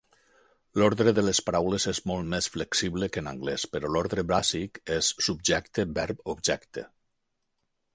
[0.77, 5.15] L"ordre de les paraules és molt més flexible que en anglès, però l"ordre bàsic és
[5.31, 6.91] subjecte-verb-objecte.